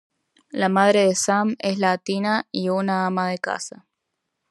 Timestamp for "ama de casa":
3.05-3.85